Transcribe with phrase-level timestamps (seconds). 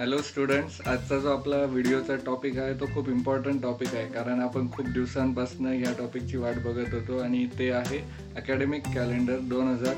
[0.00, 4.06] Hello students आजचा जो आपला व्हिडिओचा टॉपिक आहे तो खूप इम्पॉर्टंट टॉपिक आहे.
[4.06, 7.98] कारण आपण खूप दिवसांपासून या टॉपिकची वाट बघत होतो आणि ते आहे
[8.36, 9.94] अकॅडमिक कॅलेंडर दोन हजार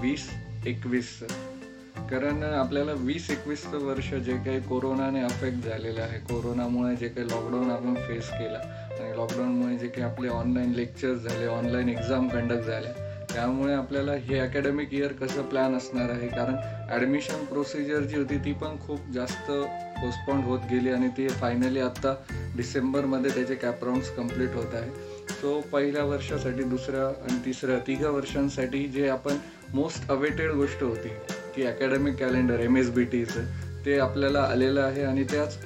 [0.00, 0.28] वीस
[0.66, 7.28] एकवीसचं कारण आपल्याला वीस एकवीसचं वर्ष जे काही कोरोनाने अफेक्ट झालेलं आहे कोरोनामुळे जे काही
[7.28, 8.58] लॉकडाऊन आपण फेस केला
[9.00, 13.03] आणि लॉकडाऊनमुळे जे काही आपले ऑनलाईन लेक्चर्स झाले ऑनलाईन एक्झाम कंडक्ट झाल्या
[13.34, 16.28] त्यामुळे आपल्याला हे अकॅडमिक इयर कसं प्लॅन असणार आहे?
[16.28, 16.56] कारण
[16.90, 22.14] ॲडमिशन प्रोसिजर जी होती ती पण खूप जास्त पोस्टपॉन्ड होत गेली आणि ती फायनली आत्ता
[22.56, 24.90] डिसेंबरमध्ये त्याचे कॅपराऊंड्स कंप्लीट होत आहे.
[25.30, 29.36] सो पहिल्या वर्षासाठी दुसऱ्या आणि तिसऱ्या तिघ्या वर्षांसाठी जे आपण
[29.74, 31.08] मोस्ट अवेटेड गोष्ट होती
[31.56, 33.44] की academic calendar M S B टीचं
[33.86, 35.58] ते आपल्याला आलेलं आहे आणि त्याच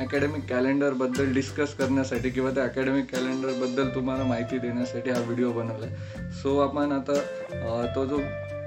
[0.00, 6.30] अकॅडमिक कॅलेंडरबद्दल डिस्कस करण्यासाठी किंवा त्या अकॅडमिक कॅलेंडरबद्दल तुम्हाला माहिती देण्यासाठी हा व्हिडिओ बनवला आहे
[6.32, 8.20] सो आपण आता तो जो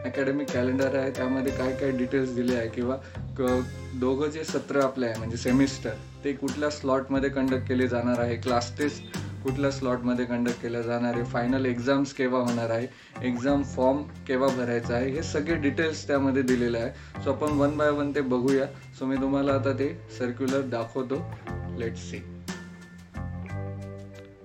[0.05, 2.95] अकॅडमिक कॅलेंडर आहे त्यामध्ये काय काय डिटेल्स दिले आहे किंवा
[3.37, 3.59] क
[3.95, 8.71] दोघं जे सत्र आपले आहे म्हणजे सेमिस्टर ते कुठल्या स्लॉटमध्ये कंडक्ट केले जाणार आहे क्लास
[8.77, 11.23] टेस्ट कुठल्या स्लॉटमध्ये कंडक्ट केलं जाणार आहे?
[11.23, 12.87] फायनल एक्झाम्स केव्हा होणार आहे?
[13.23, 15.09] एक्झाम फॉर्म केव्हा भरायचा आहे?
[15.09, 17.21] हे सगळे डिटेल्स त्यामध्ये दिलेले आहे.
[17.23, 18.65] सो आपण वन बाय वन ते बघूया.
[18.99, 21.25] सो मी तुम्हाला आता ते सर्क्युलर दाखवतो.
[21.77, 22.32] Let see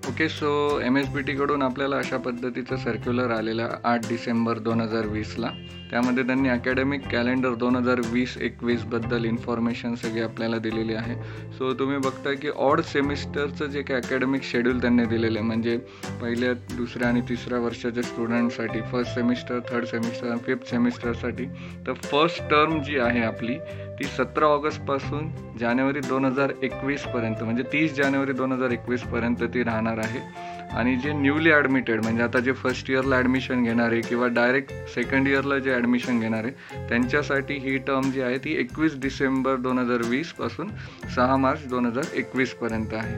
[0.09, 5.07] okay so M S B टीकडून आपल्याला अशा पद्धतीचं सर्क्युलर आलेलं आठ डिसेंबर दोन हजार
[5.07, 5.51] वीसला.
[5.91, 11.15] त्यामध्ये त्यांनी अकॅडमिक कॅलेंडर दोन हजार वीस एकवीसबद्दल इन्फॉर्मेशन सगळी आपल्याला दिलेली आहे.
[11.59, 15.77] सो तुम्ही बघताय की ऑड सेमिस्टरचं जे काही अकॅडमिक शेड्यूल त्यांनी दिलेलं आहे म्हणजे
[16.21, 21.47] पहिल्या दुसऱ्या आणि तिसऱ्या वर्षाच्या स्टुडंटसाठी first semester third semester fifth सेमिस्टरसाठी
[21.87, 23.59] तर फर्स्ट टर्म जी आहे आपली
[23.99, 25.29] ती सतरा ऑगस्टपासून
[25.61, 30.21] जानेवारी दोन हजार एकवीसपर्यंत म्हणजे तीस जानेवारी दोन हजार एकवीसपर्यंत ती राहणार आहे.
[30.69, 35.59] आणि जे न्यूली ॲडमिटेड म्हणजे आता जे फर्स्ट इयरला ॲडमिशन घेणारे किंवा डायरेक्ट सेकंड इयरला
[35.59, 36.51] जे ॲडमिशन घेणारे
[36.89, 40.71] त्यांच्यासाठी ही टर्म जी आहे ती एकवीस डिसेंबर दोन हजार वीसपासून
[41.15, 43.17] सहा मार्च दोन हजार एकवीसपर्यंत आहे.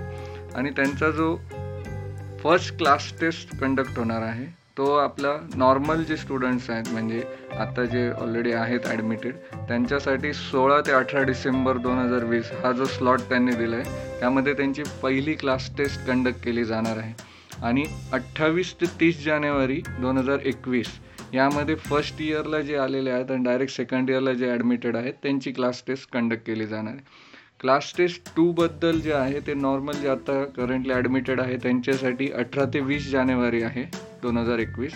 [0.55, 1.37] आणि त्यांचा जो
[2.43, 4.47] फर्स्ट क्लास टेस्ट कंडक्ट होणार आहे
[4.81, 7.23] तो आपला नॉर्मल जे स्टुडंट्स आहेत म्हणजे
[7.61, 9.35] आता जे ऑलरेडी आहेत ॲडमिटेड
[9.69, 14.55] त्यांच्यासाठी सोळा ते अठरा डिसेंबर दोन हजार वीस हा जो स्लॉट त्यांनी दिला आहे त्यामध्ये
[14.55, 17.13] त्यांची पहिली क्लास टेस्ट कंडक्ट केली जाणार आहे.
[17.63, 20.99] आणि अठ्ठावीस ते तीस जानेवारी दोन हजार एकवीस
[21.35, 25.83] यामध्ये फर्स्ट इयरला जे आलेले आहेत आणि डायरेक्ट सेकंड इयरला जे ॲडमिटेड आहेत त्यांची क्लास
[25.87, 27.29] टेस्ट कंडक्ट केली जाणार आहे.
[27.61, 32.81] क्लास टेस्ट टूबद्दल जे आहे ते नॉर्मल जे आता करंटली ॲडमिटेड आहे त्यांच्यासाठी अठरा ते
[32.81, 33.85] वीस जानेवारी आहे
[34.23, 34.93] दोन हजार एकवीस.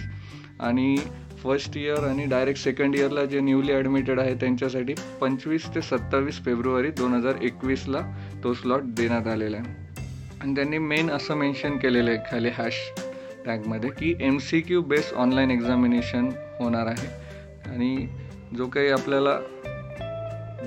[0.61, 0.97] आणि
[1.43, 6.91] फर्स्ट इयर आणि डायरेक्ट सेकंड इयरला जे न्यूली ॲडमिटेड आहे त्यांच्यासाठी पंचवीस ते सत्तावीस फेब्रुवारी
[6.99, 8.01] दोन हजार एकवीसला
[8.45, 9.75] तो स्लॉट देण्यात आलेला आहे.
[10.41, 12.79] आणि त्यांनी मेन असं मेन्शन केलेलं आहे खाली हॅश
[13.47, 16.31] टॅगमध्ये की M C Q base online examination
[16.61, 17.09] होणार आहे.
[17.71, 18.07] आणि
[18.57, 19.39] जो काही आपल्याला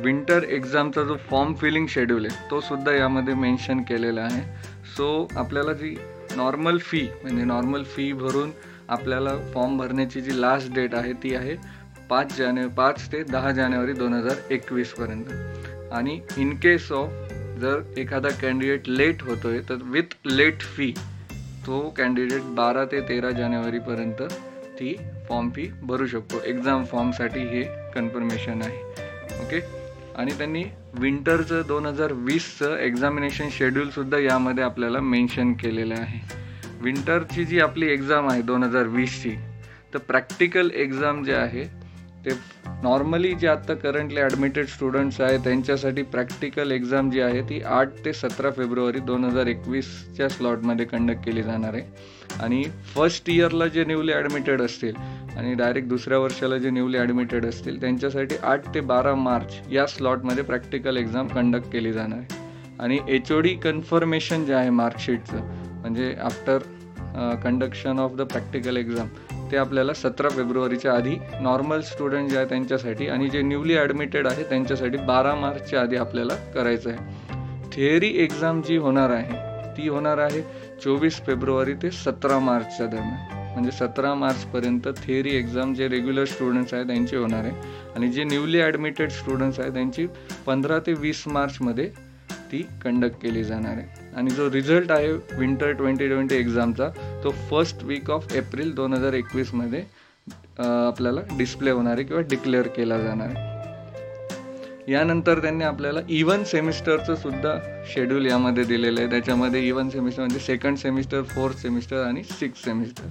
[0.04, 4.42] विंटर एक्झामचा जो फॉर्म फिलिंग शेड्यूल आहे तो सुद्धा यामध्ये मेन्शन केलेला आहे.
[4.98, 5.96] सो आपल्याला जी
[6.38, 8.52] नॉर्मल फी म्हणजे नॉर्मल फी भरून
[8.90, 11.56] आपल्याला फॉर्म भरण्याची जी लास्ट डेट आहे ती आहे
[12.10, 17.10] पाच जाने पाच ते दहा जानेवारी दोन हजार एकवीसपर्यंत आणि इन केस ऑफ
[17.62, 20.92] जर एखादा कॅन्डिडेट लेट होतो आहे तर विथ लेट फी
[21.66, 24.22] तो कॅन्डिडेट बारा ते तेरा जानेवारीपर्यंत
[24.80, 24.96] ती
[25.30, 26.40] फॉर्म फी भरू शकतो.
[26.46, 27.64] एक्झाम फॉर्मसाठी हे
[27.96, 29.06] कन्फर्मेशन आहे.
[29.44, 29.60] ओके
[30.18, 30.64] आणि त्यांनी
[30.94, 36.20] विंटरचं दोन हजार वीसचं एक्झामिनेशन शेड्यूलसुद्धा यामध्ये आपल्याला मेन्शन केलेलं आहे.
[36.82, 39.32] विंटरची जी आपली एक्झाम आहे दोन हजार वीसची
[39.94, 41.64] तर प्रॅक्टिकल एक्झाम जे आहे
[42.26, 42.32] ते
[42.84, 48.14] नॉर्मली जे आत्ता करंटली ॲडमिटेड स्टुडंट्स आहेत त्यांच्यासाठी प्रॅक्टिकल एक्झाम जी आहे ती आठ ते
[48.14, 51.84] सतरा फेब्रुवारी दोन हजार एकवीसच्या स्लॉटमध्ये कंडक्ट केली जाणार आहे.
[52.42, 52.64] आणि
[52.96, 54.96] फर्स्ट इयरला जे न्यूली ॲडमिटेड असतील
[55.38, 60.44] आणि डायरेक्ट दुसऱ्या वर्षाला जे न्यूली ॲडमिटेड असतील त्यांच्यासाठी आठ ते बारा मार्च या स्लॉटमध्ये
[60.44, 62.46] प्रॅक्टिकल एक्झाम कंडक्ट केली जाणार आहे.
[62.80, 65.38] आणि एच ओ डी कन्फर्मेशन जे आहे मार्कशीटचं
[65.82, 66.58] म्हणजे after
[67.44, 69.08] conduction of the practical exam
[69.52, 74.44] ते आपल्याला सतरा फेब्रुवारीच्या आधी नॉर्मल स्टुडंट जे आहे त्यांच्यासाठी आणि जे न्यूली ॲडमिटेड आहे
[74.44, 77.26] त्यांच्यासाठी बारा मार्चच्या आधी आपल्याला करायचं आहे.
[77.74, 79.46] थिअरी एक्झाम जी होणार आहे
[79.78, 80.42] ती होणार आहे
[80.84, 83.36] चोवीस फेब्रुवारी ते सतरा मार्चच्या दरम्यान.
[83.54, 87.54] म्हणजे सतरा मार्चपर्यंत थिअरी एक्झाम जे रेग्युलर स्टुडंट्स आहेत त्यांची होणार आहे.
[87.96, 90.08] आणि जे न्यूली ॲडमिटेड स्टुडंट्स आहेत त्यांची
[90.46, 91.90] पंधरा ते वीस मार्चमध्ये
[92.52, 94.06] ती कंडक्ट केली जाणार आहे.
[94.16, 96.90] आणि जो रिझल्ट आहे विंटर ट्वेंटी ट्वेंटी एक्झामचा
[97.24, 99.84] तो फर्स्ट वीक ऑफ एप्रिल दोन हजार एकवीसमध्ये
[100.60, 103.56] आपल्याला डिस्प्ले होणार आहे किंवा डिक्लेअर केला जाणार आहे.
[104.92, 107.54] यानंतर त्यांनी आपल्याला इवन सेमिस्टरचं सुद्धा
[107.94, 109.10] शेड्यूल यामध्ये दिलेलं आहे.
[109.10, 113.08] त्याच्यामध्ये इवन सेमिस्टर म्हणजे सेकंड सेमिस्टर फोर्थ सेमिस्टर आणि सिक्स सेमिस्टर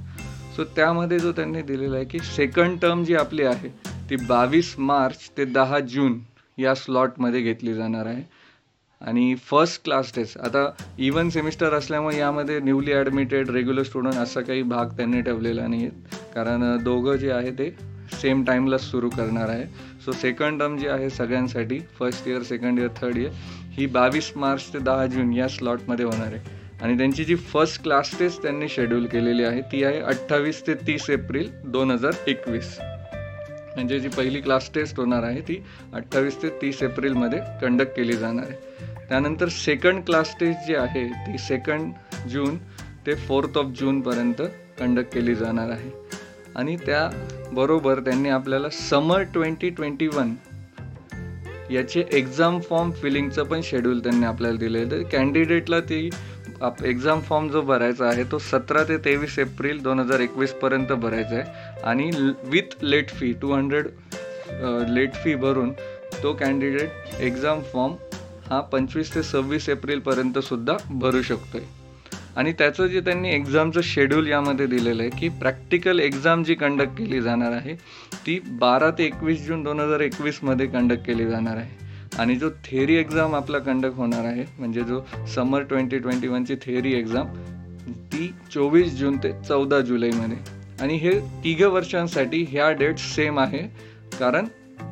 [0.57, 3.69] सो त्यामध्ये जो त्यांनी दिलेला आहे की सेकंड टर्म जी आपली आहे
[4.11, 6.19] ती बावीस मार्च ते दहा जून
[6.59, 8.23] या स्लॉटमध्ये घेतली जाणार आहे.
[9.01, 14.63] आणि फर्स्ट क्लास टेस्ट आता इवन सेमिस्टर असल्यामुळे यामध्ये न्यूली ॲडमिटेड रेग्युलर स्टुडंट असा काही
[14.63, 17.71] भाग त्यांनी ठेवलेला नाही आहेत कारण दोघं जे आहे ते
[18.13, 19.65] सेम टाईमलाच सुरू करणार आहे.
[20.05, 23.31] सो सेकंड टर्म जी आहे सगळ्यांसाठी first year second year third year
[23.71, 26.55] ही बावीस मार्च ते दहा जून या स्लॉटमध्ये होणार आहे.
[26.83, 31.11] आणि त्यांची जी फर्स्ट क्लास टेस्ट त्यांनी शेड्यूल केलेली आहे ती आहे अठ्ठावीस ते तीस
[31.11, 32.79] एप्रिल दोन हजार एकवीस.
[33.77, 35.63] म्हणजे जी पहिली क्लास टेस्ट होणार आहे ती
[35.93, 38.85] अठ्ठावीस ते तीस एप्रिलमध्ये कंडक्ट केली जाणार आहे.
[39.09, 41.93] त्यानंतर सेकंड क्लास टेस्ट जी आहे ती सेकंड
[42.29, 42.57] जून
[43.07, 44.43] ते फोर्थ ऑफ जूनपर्यंत
[44.79, 45.91] कंडक्ट केली जाणार आहे.
[46.55, 50.35] आणि त्याबरोबर त्यांनी आपल्याला समर ट्वेंटी ट्वेंटी वन
[51.71, 54.91] याचे एक्झाम फॉर्म फिलिंगचं पण शेड्यूल त्यांनी आपल्याला दिलं आहे.
[54.91, 56.09] तर कॅन्डिडेटला ती
[56.63, 61.37] आप एक्झाम फॉर्म जो भरायचा आहे तो सतरा ते तेवीस एप्रिल दोन हजार एकवीसपर्यंत भरायचा
[61.37, 61.83] आहे.
[61.85, 62.11] आणि
[62.51, 63.89] with late fee two hundred
[64.89, 65.73] late fee भरून
[66.23, 67.95] तो कॅन्डिडेट एक्झाम फॉर्म
[68.51, 71.75] हा पंचवीस ते सव्वीस एप्रिलपर्यंतसुद्धा भरू शकतो आहे
[72.37, 77.21] आणि त्याचं जे त्यांनी एक्झामचं शेड्यूल यामध्ये दिलेलं आहे की प्रॅक्टिकल एक्झाम जी कंडक्ट केली
[77.23, 77.75] जाणार आहे
[78.27, 81.86] ती बारा ते एकवीस जून दोन हजार एकवीसमध्ये कंडक्ट केली जाणार आहे.
[82.19, 85.01] आणि जो थेअरी एक्झाम आपला कंडक्ट होणार आहे म्हणजे जो
[85.35, 87.27] समर ट्वेंटी ट्वेंटी वनची थेअरी एक्झाम
[88.13, 90.37] ती चोवीस जून ते चौदा जुलैमध्ये.
[90.81, 93.59] आणि हे तिघं वर्षांसाठी ह्या डेट सेम आहे.
[94.19, 94.47] कारण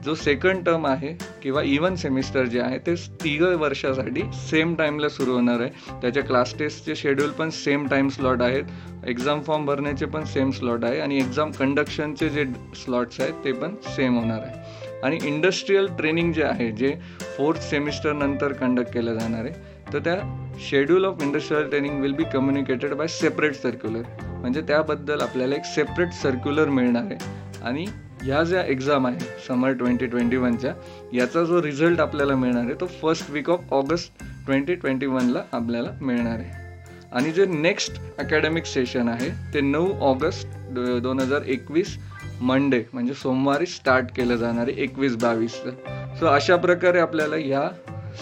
[0.04, 1.12] जो सेकंड टर्म आहे
[1.42, 5.70] किंवा इवन सेमिस्टर जे आहे ते तिघं वर्षासाठी सेम टाईमला सुरू होणार आहे.
[6.02, 8.64] त्याच्या क्लास टेस्टचे शेड्यूल पण सेम टाईम स्लॉट आहेत.
[9.06, 11.00] एक्झाम फॉर्म भरण्याचे पण सेम स्लॉट आहे.
[11.00, 12.44] आणि एक्झाम कंडक्शनचे जे
[12.84, 14.83] स्लॉट्स आहेत ते पण सेम होणार आहे.
[15.02, 16.94] आणि इंडस्ट्रीयल ट्रेनिंग जे आहे जे
[17.37, 20.17] फोर्थ सेमिस्टर नंतर कंडक्ट केलं जाणार आहे तर त्या
[20.69, 26.12] schedule of industrial training will be communicated by separate circular म्हणजे त्याबद्दल आपल्याला एक सेपरेट
[26.12, 27.19] सर्क्युलर मिळणार आहे.
[27.62, 27.85] आणि
[28.23, 30.73] ह्या ज्या एक्झाम आहे समर ट्वेंटी ट्वेंटी वनच्या
[31.12, 35.91] याचा जो रिझल्ट आपल्याला मिळणार आहे तो first week of August twenty twenty वनला आपल्याला
[36.00, 36.62] मिळणार आहे.
[37.12, 41.96] आणि जे नेक्स्ट अकॅडमिक सेशन आहे ते नऊ ऑगस्ट दोन हजार एकवीस
[42.40, 45.70] मंडे म्हणजे सोमवारी स्टार्ट केलं जाणार आहे एकवीस बावीसचं
[46.19, 47.69] सो अशा प्रकारे आपल्याला ह्या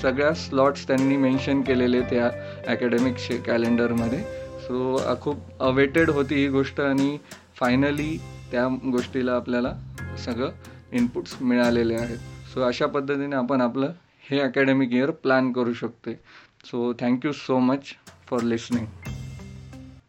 [0.03, 2.31] सगळ्या स्लॉट्स त्यांनी मेन्शन केलेले त्या
[2.73, 3.17] अकॅडमिक
[3.47, 4.19] कॅलेंडरमध्ये
[4.63, 7.19] सो खूप अवेटेड होती ही गोष्ट आणि
[7.57, 8.17] फायनली
[8.53, 9.73] त्या गोष्टीला आपल्याला
[10.25, 10.51] सगळं
[10.93, 12.19] इनपुट्स मिळालेले आहेत.
[12.55, 13.93] सो अशा पद्धतीने आपण आपलं
[14.31, 16.13] हे अकॅडमिक इयर प्लॅन करू शकतो
[16.65, 17.95] so thank you so much
[18.31, 18.87] for listening